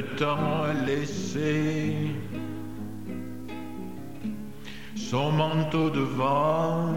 le 0.00 0.06
temps 0.16 0.66
laissé. 0.86 1.94
Son 4.96 5.32
manteau 5.32 5.90
de 5.90 6.00
vent, 6.00 6.94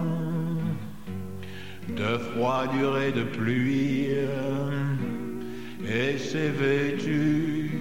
de 1.89 2.17
froidure 2.17 2.99
et 2.99 3.11
de 3.11 3.23
pluie, 3.23 4.07
et 5.85 6.17
s'est 6.17 6.53
vêtu 6.63 7.71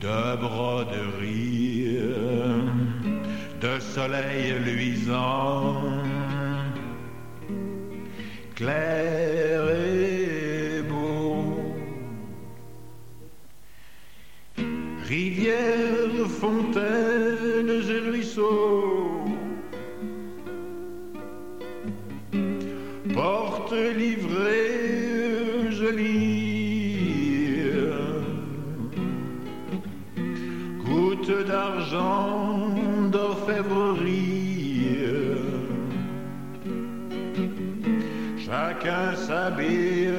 de 0.00 0.36
broderie, 0.36 1.98
de 3.60 3.78
soleil 3.80 4.54
luisant, 4.64 5.82
clair 8.56 9.43
Rivières, 15.14 16.26
fontaines 16.40 17.82
et 17.94 18.00
ruisseaux, 18.10 19.22
portes 23.14 23.80
livrées 23.96 25.70
jolies, 25.70 26.98
gouttes 30.84 31.46
d'argent 31.46 32.74
d'orfèvrerie. 33.12 34.98
Chacun 38.44 39.14
s'habille 39.14 40.10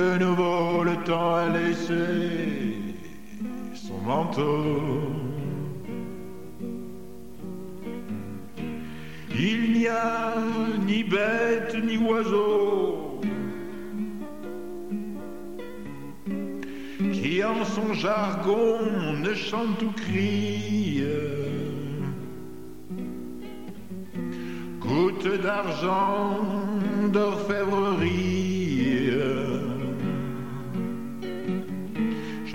de 0.00 0.18
nouveau, 0.18 0.84
le 0.84 0.96
temps 1.06 1.34
a 1.34 1.48
laissé. 1.48 2.57
son 2.57 2.57
Il 9.38 9.72
n'y 9.74 9.86
a 9.86 10.34
ni 10.86 11.04
bête 11.04 11.76
ni 11.84 11.98
oiseau 11.98 13.20
qui 17.12 17.44
en 17.44 17.62
son 17.66 17.92
jargon 17.92 18.78
ne 19.22 19.34
chante 19.34 19.82
ou 19.82 19.90
crie. 19.90 21.04
Goutte 24.80 25.42
d'argent 25.42 26.46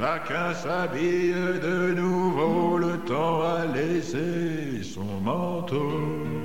Chacun 0.04 0.54
s'habille 0.54 1.34
de 1.62 1.94
nouveau, 1.94 2.78
le 2.78 2.98
temps 3.08 3.42
a 3.42 3.66
laissé 3.66 4.84
son 4.84 5.22
manteau. 5.24 6.43